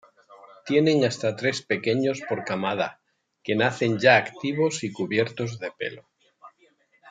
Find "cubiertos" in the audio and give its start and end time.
4.91-5.59